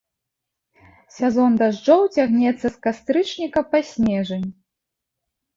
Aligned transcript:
Сезон 1.17 1.51
дажджоў 1.59 2.01
цягнецца 2.21 2.63
з 2.63 2.73
кастрычніка 2.87 3.59
па 3.75 3.83
снежань. 3.91 4.49